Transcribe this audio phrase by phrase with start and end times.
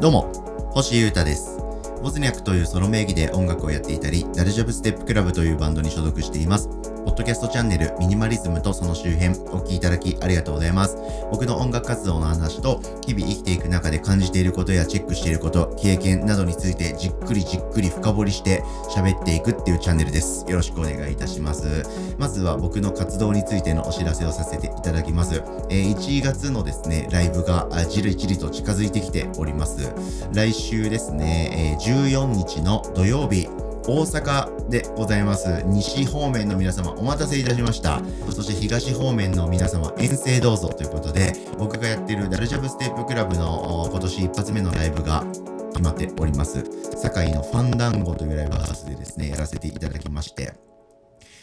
[0.00, 0.32] どうも、
[0.72, 1.58] 星優太です。
[2.02, 6.70] ボズニャクというソロ名義で音楽をやっていたり、ダルジャブステップクラブというバンドに所属しています。
[7.04, 10.96] ポッドキャストチャンネルミニマリズムとその周辺お聞きいただきありがとうございます。
[11.30, 18.62] 僕の音楽活動の話と日々生きていく中で感じていることやチェックしていること、経験などについてじっくりじっくり深掘りして
[18.94, 20.44] 喋っていくっていうチャンネルです。
[20.48, 21.82] よろしくお願いいたします。
[22.18, 25.42] まずは僕の活動についてのお知らせをさせていただきます。
[25.70, 29.92] えー、1月のですね、ライブがじりじりと近づいてきております。
[30.32, 33.48] 来週ですね、えー、14日の土曜日、
[33.92, 35.64] 大阪でございます。
[35.66, 38.00] 西方面の皆様、お待たせいたしました。
[38.30, 45.24] そして東方面の皆様、遠征どうぞということで、僕がやってるダルジャブステップクラブの今年一発目のライブが
[45.72, 46.62] 決まっております。
[47.02, 50.52] 堺のファンダンゴというライブハウスでですね、やらせていただきまして、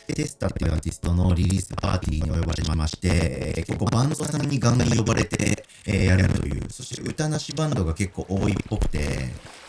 [0.08, 9.00] テスタっていうアーティストのリリースパーティーにお呼ばれまして、結構バンドさんにガンガン呼ばれて、えー、やるという、そして歌なしバンドが結構多いっぽくて、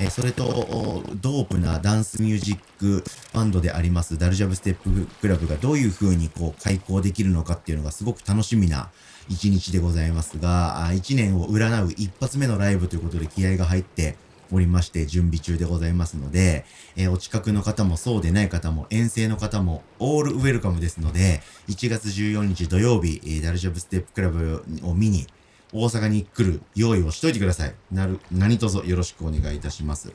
[0.01, 8.91] え、それと、ドープなダンスミュージックバンドであります、ダルジャブステップクラブがどういう風にこう開講できるのかっていうのがすごく楽しみな
[9.29, 14.17] 一日でございますが、一年を占う一発目のライブということで気合が入って、
[14.51, 16.65] おりまして準備中でございますので、
[16.97, 25.27] えー、お近くの方もそうでない方も遠征の方もオールウェルカムですので、1月14日土曜日、え、ダルジャブステップクラブを見に
[25.73, 27.75] 大阪に来る用意をしといてください。
[27.93, 30.13] なる、何卒よろしくお願いいたします。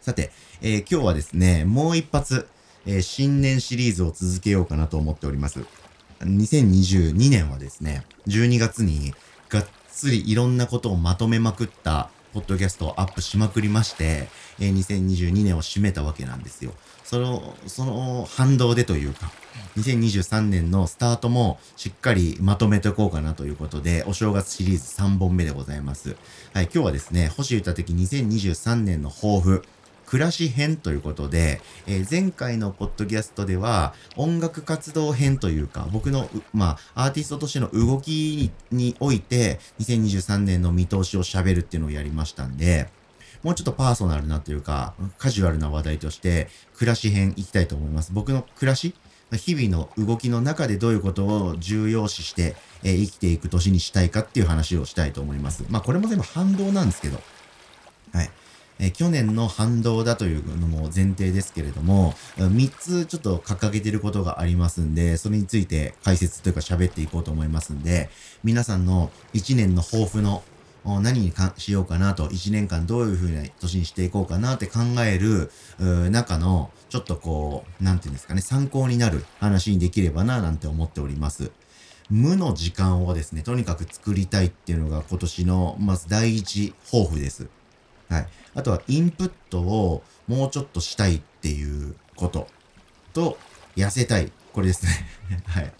[0.00, 2.48] さて、えー、今日はですね、もう一発、
[2.86, 5.64] えー、新年シリーズを続けようかなと思っております。
[6.20, 9.12] 2022年はですね、12月に
[9.48, 14.28] がっつりいろんなことをまとめまくったポッドキャストをアップしまくりまして、
[14.60, 16.74] えー、2022年を締めたわけなんですよ。
[17.02, 19.32] その、その反動でというか、
[19.78, 26.14] 2023年のスタートもしっかりまとめておこうかなということで、お正月シリーズ3本目でございます。
[26.52, 29.62] はい、今日はですね、星歌的2023年の抱負、
[30.06, 42.88] 暮らし編ということで、えー、前回のポッドキャストでは音楽活動編というか、僕の、まあ、アーティストとしての動きにおいて、2023年の見通しを喋るっていうのをやりましたんで、
[43.42, 48.12] もうちょっとパーソナルなというか、カジュアルな話題として、暮らし編いきたいと思います。
[48.12, 48.94] 僕の暮らし
[49.32, 52.54] 日々の動きの中でどういうことを重要視して、
[52.84, 55.64] えー、生きていく年にしたいかっていう話をしたいと思います。
[55.68, 57.20] まあこれも全部反動なんですけど。
[58.12, 58.30] はい。
[58.78, 68.10] え去年の反動だというのも前提ですけれども、3つちょっと掲げてることがありますんで、それについて解説というか喋っていこうと思いますんで、
[68.44, 70.42] 皆さんの1年の抱負の
[70.84, 75.50] 何にかしようかなと、1年間どういう風な年にしていこうかなって考える
[76.10, 81.50] 中の、ちょっとこう、なんていうんですかね、参考になる話にできればな、なんて思っております。
[82.08, 87.48] 無の時間をですね、とにかく作りたいっていうのが今年の、まず第一抱負です。
[88.08, 88.28] はい。
[88.54, 92.48] あとはインプットをもうちょっとしたいっていうこと
[93.12, 93.38] と、
[93.76, 94.32] 痩せたい。
[94.52, 94.90] これですね。
[95.46, 95.72] はい。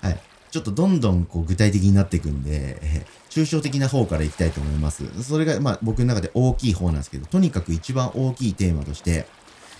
[0.00, 0.20] はい。
[0.50, 5.04] ちょっとどんどんこう具体的になっていくんで、え、 抽象的な方からいきたいと思います。
[5.22, 9.26] それがまあ僕の中で大きい方なんですけど、とにかく一番大きいテーマとして、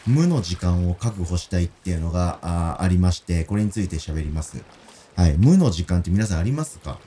[0.06, 4.62] 無の時間を確保したいっていうのがあありまして、これについて喋ります。
[5.14, 5.36] はい。
[5.38, 6.98] 無の時間って皆さんありますか？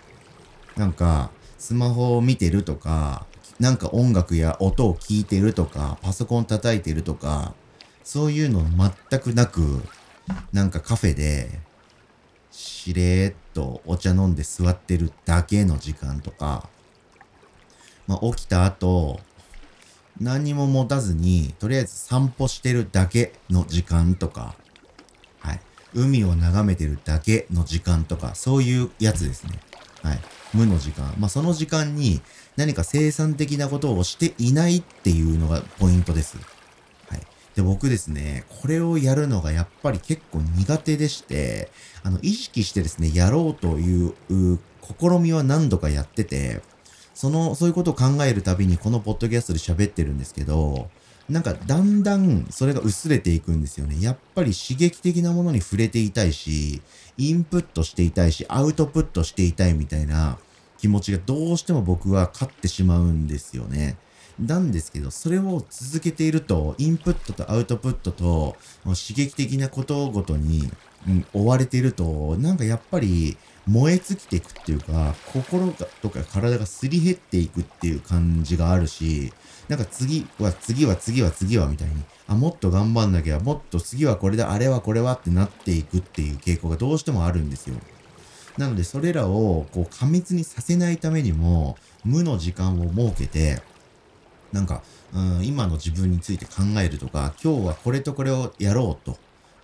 [0.77, 3.25] なんか、スマホを見てるとか、
[3.59, 7.55] なんか音楽や音を聞いてるとか、パソコン叩いてるとか、
[8.03, 8.61] そういうの
[9.09, 9.81] 全くなく、
[10.53, 11.49] なんかカフェで、
[12.51, 16.69] しれーっとお茶飲んで座ってるだけの時間とか、
[18.07, 19.19] まあ、起きた後、
[20.19, 24.55] 何も持たずに、とりあえず散歩してるだけの時間とか、
[25.39, 25.59] はい。
[25.93, 29.51] 海を眺めてるだけの時間とか、そういうやつですね。
[30.01, 30.19] はい。
[30.53, 31.13] 無の時間。
[31.17, 32.21] まあ、その時間に
[32.55, 36.37] 何か生産的なことをしていないっていうのがポイントです。
[37.09, 37.21] はい。
[37.55, 41.69] で、僕ですね、これをやるのがやっぱり結構苦手でして、
[42.03, 44.13] あの、意識してですね、やろうという
[44.99, 46.61] 試みは何度かやってて、
[47.13, 50.89] その、そういうことを考えるたびにこのポッドキャストで喋ってるんですけど、
[51.29, 54.01] なんかだんだんそれが薄れていくんですよね。
[54.01, 56.81] やっぱり刺激的なものに触れていたいし、
[57.17, 60.37] インプットしていたいし、アウトプットしていたいみたいな
[60.77, 63.97] 気持ちがどうしても僕は勝ってしまうんですよね。
[64.39, 70.71] なんですけど、それを続けていると、インプットとアウトプットと刺激的なことごとに、
[71.07, 75.71] うん、追われていると、なんかやっぱり燃え尽きていくっていうか、心
[76.01, 79.31] とか体がすり減っていくっていう感じがあるし、
[79.67, 81.95] なんか次は次は次は次はみたいに、
[82.27, 87.75] あ、もっと頑張んなきゃ、もっと次はこれだ、あれはこれはってなっていくっていう傾向がどうしてもあるんですよ。
[88.57, 93.61] なので、それらをこう過密にさせないためにも、無の時間を設けて、
[94.51, 94.81] なんか、
[95.13, 99.17] うん、今の自分について考えるとか、今日はこれとこれをやろうと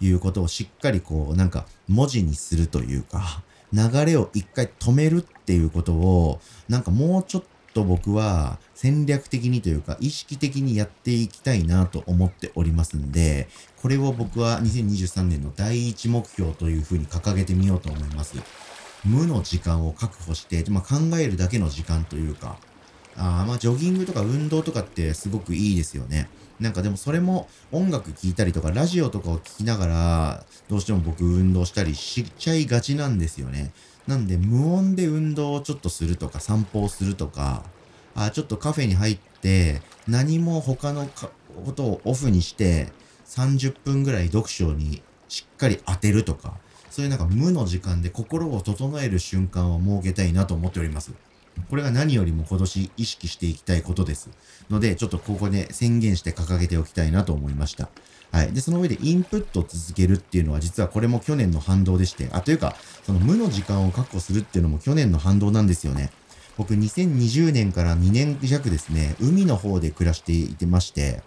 [0.05, 3.41] いうことをしっかりこう、なんか文字にするというか、
[3.71, 6.39] 流れを一回止めるっていうことを、
[6.69, 13.47] なんかもうちょっと僕は戦略的にというか意識的にやっていきたいなと思っておりますんで、
[13.81, 18.35] これを僕は2023年の第一目標というふうに掲げてみようと思います。
[19.03, 22.57] 無の時間を確保して、まあ、考えるだけの時間というか、
[23.17, 26.29] あまあジョギングとか運動とかってすごくいいですよね。
[26.59, 33.73] なんかでもそれも音楽聴いたりとかラジオとかを聴きながらどうしても僕運動したりしちゃいがちなんですよね。
[34.07, 37.63] なんで無音で運動をちょっとするとか散歩をするとか、
[38.15, 41.07] あちょっとカフェに入って何も他の
[41.65, 42.91] ことをオフにして
[43.25, 46.53] 30分ぐらい読書にしっかり当てるとか、
[46.89, 51.11] そういうなんか無の時間で心を整える瞬間を設けたいなと思っております。
[51.69, 54.29] これが何よりも今年意識していきたいことです。
[54.69, 57.89] ので、ちょっとここで宣言して掲げておきたいなと思いました。
[58.31, 58.51] はい。
[58.51, 66.11] で、その上でインプットを続けるっていうのは実はこれも去年の反動でして、あ、というか、その無の時間を確保するっていうのも去年の反動なんですよね。
[66.57, 71.21] 僕2020年から2年弱ですね、海の方で暮らしていてまして、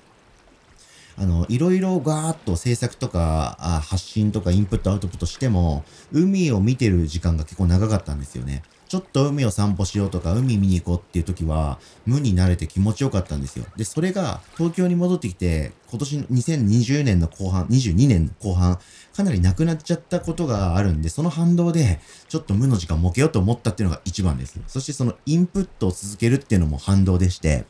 [1.18, 8.62] あの、いろいろガーッと制作とか、あ発信とかインプットアウトプットしても、海を見てる時間が結構長かったんですよね。
[8.88, 13.64] ちょっと海を散歩しようとか、海見に行こうっていう時は、無に慣れて気持ちよかったんですよ。
[13.76, 18.78] で、それが東京に戻ってきて、今年の2020年の後半、22年の後半、
[19.16, 24.58] かなりなくなっちゃったことがあるんで、その反動で、ちょっと無の時間設けようと思ったっていうのが一番です。
[24.68, 27.64] そしてそのインプットを続けるっていうのも反動でして、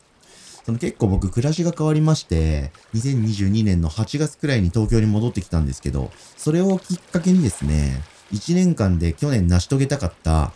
[0.67, 8.03] その結構僕暮らしが変わりまして、2022年の8月くらいに東京に戻ってきたんですけど、それをきっかけにですね、
[8.33, 10.51] 1年間で去年成し遂げたかった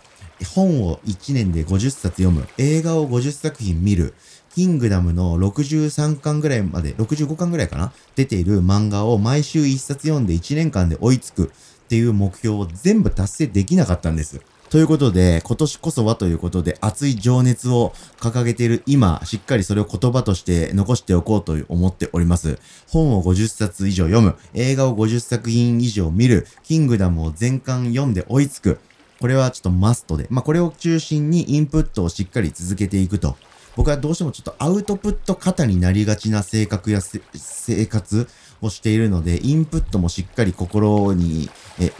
[0.45, 4.13] 本を1年で50冊読む、映画を50作品見る、
[4.53, 7.93] キングダムの63巻ぐらいまで、65巻ぐらいかな？
[8.15, 11.45] 出ている漫画を毎週1冊読んで1年間で追いつく。
[11.45, 14.39] っていう目標を全部達成できなかったんです。
[14.69, 22.59] ということで、今年こそはということで、熱い情熱を掲げている今、しっかりそれを言葉として残しておこうと思っております。
[22.87, 28.79] 本を50冊以上読む、映画を50作品以上見る、キングダムを全巻読んで追いつく、
[29.21, 33.37] これはちょっとマストで、まあこれを中心にインプットをしっかり続けていくと。
[33.77, 38.27] 僕はどうしてもちょっとアウトプット型になりがちな性格や生活
[38.61, 41.49] をしているので、インプットもしっかり心に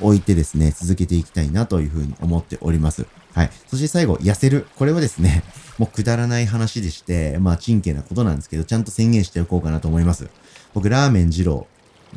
[0.01, 3.05] 置いてですね、続けていきたいなというふうに思っております。
[3.33, 3.49] はい。
[3.67, 4.67] そして最後、痩せる。
[4.75, 5.43] これはですね、
[5.77, 10.27] もうくだらない話でして、まあ、ちんけなことなんですけど、ちゃんと宣言しておこうかなと思います。
[10.73, 11.67] 僕、ラーメン二郎、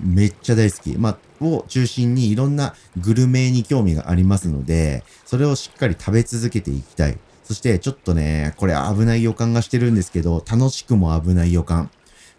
[0.02, 0.96] めっちゃ大好き。
[0.96, 7.18] まあ、を中心にいろんなグルメに興味がありますので、それをしっかり食べ続けていきたい。
[7.42, 11.90] そしてちょっとね、これ危ない予感がしてるんですけど、楽しくも危ない予感。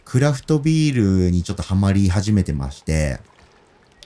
[0.03, 3.19] クラフトビールにちょっとハマり始めてまして、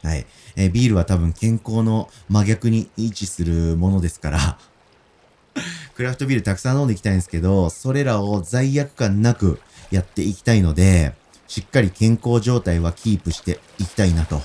[0.04, 0.26] はい。
[0.56, 4.58] えー、ビールは多分健康の真逆に位置するものですから
[5.96, 9.60] クラフトビールたくさん飲んでいきたいんですけど、それらを罪悪感なく
[9.92, 11.14] やっていきたいので、
[11.50, 14.40] しっかり健康状態はキープしていきたいなと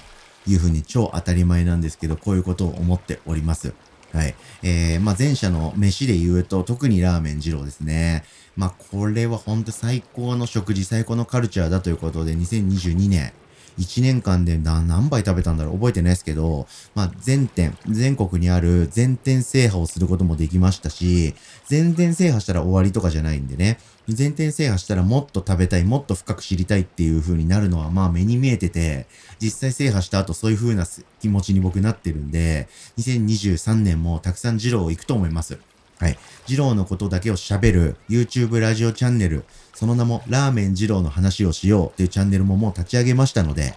[0.48, 3.74] いうふうに超当たり前なんですけど、こういうことを思っております。
[4.14, 4.34] はい。
[4.62, 8.24] えー、まあ、前者の飯で言うと、特にラーメン二郎ですね。
[8.56, 13.34] まあ、これはほんと最高の食事、最高のカルチャーだということで、2022年、
[13.78, 15.74] 1年間で何杯食べたんだろう？
[15.74, 21.34] 覚えてないですけど、まあ、全店、全国にある全店制覇をすることもできましたし、
[21.66, 23.78] 全店制覇したら終わりとかじゃないんでね、
[24.08, 29.06] 全店制覇したらもっと食べたい、もっと深く知りたいっていう風になるのはまあ目に見えてて、
[29.40, 30.86] 実際制覇した後そういう風な
[31.20, 35.58] 気持ちに僕なってるんで、2023年もたくさん二郎行くと思います。
[35.98, 36.18] はい。
[36.46, 43.74] 二郎のことだけを喋る YouTube ラジオチャンネル、その名もラーメン二郎の話をしようっていうチャンネルももう立ち上げましたので、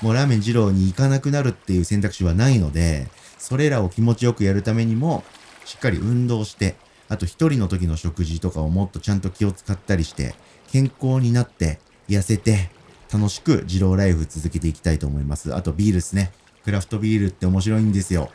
[0.00, 5.24] もうラーメン二郎に行かなくなるっていう選択肢はないので、それらを気持ちよくやるためにも、
[5.64, 6.76] しっかり運動して、
[7.08, 10.34] あと一人の時の食事とかをもっとちゃんと気を使ったりして、
[10.68, 11.78] 健康になって、
[12.08, 12.70] 痩せて、
[13.12, 15.54] 楽しく二郎ライフ続けていきたいと思います。
[15.54, 16.32] あとビールですね。
[16.64, 18.30] クラフトビールって面白いんですよ。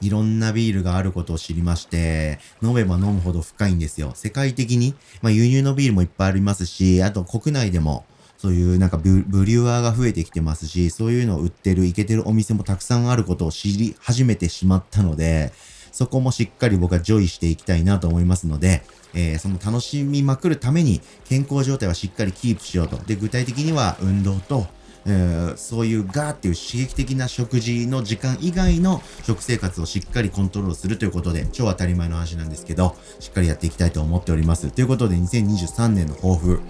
[0.00, 4.12] いろんなビールがあることを知りまして、飲めば飲むほど深いんですよ。
[4.14, 8.04] 世界的に、まあ、輸入のビールもいっぱいありますし、あと国内でも、
[8.36, 15.52] そういうなんかブリュワーが増えてきてますし、そういうのを売ってる、いけてるお店もたくさんあることを知り始めてしまったので、
[15.92, 18.82] そこもしっかりエンジョイしていきたいなと思いますので、
[19.14, 22.96] えー、その楽しみまくるために健康状態はしっかりキープしようと。
[22.96, 24.66] で、具体的には運動と、
[25.06, 34.70] えー、そういうガーっていう刺激的な食事の時間以外の食生活をしっかりコントロールするということで、超当たり前の話なんですけど、しっかりやっていきたいと思っております。
[34.70, 36.60] ということで、2023年の抱負。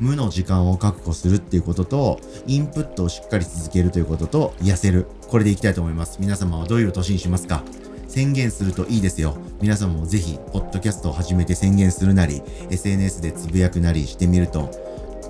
[0.00, 5.06] 無の時間を確保するっていうことと、インプットをしっかり続けるということと、痩せる。
[5.28, 6.18] これでいきたいと思います。
[6.20, 7.62] 皆様はどういう年にしますか？
[8.08, 9.36] 宣言するといいですよ。
[9.60, 14.70] 皆様もぜひ、ポッドキャストを始めて宣言するなり、SNS でつぶやくなりしてみると、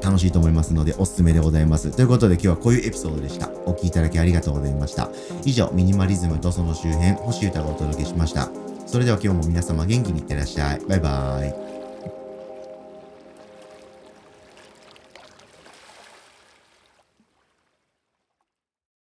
[0.03, 1.91] 楽しいと思いますので、おすすめでございます。
[1.91, 3.49] ということで今日はこういうエピソードでした。
[3.67, 5.09] お聴きいただきありがとうございました。
[5.45, 8.51] 以上、ミニマリズムとその周辺、星歌をお届けしました。
[8.87, 10.81] それでは今日も皆様元気にいってらっしゃい。
[10.89, 11.72] バイバーイ。